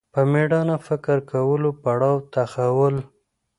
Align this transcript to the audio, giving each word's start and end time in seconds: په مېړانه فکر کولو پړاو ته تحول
په 0.13 0.21
مېړانه 0.31 0.75
فکر 0.87 1.17
کولو 1.31 1.69
پړاو 1.83 2.15
ته 2.31 2.31
تحول 2.33 2.95